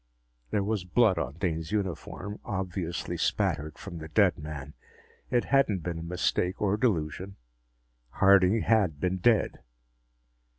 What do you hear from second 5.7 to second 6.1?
been a